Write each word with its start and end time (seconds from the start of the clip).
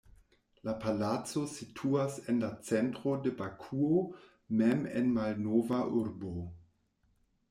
La 0.67 0.73
palaco 0.83 1.41
situas 1.57 2.15
en 2.31 2.39
la 2.43 2.49
centro 2.69 3.13
de 3.27 3.33
Bakuo 3.41 3.99
mem 4.63 4.81
en 5.03 5.13
Malnova 5.19 5.83
urbo. 6.01 6.33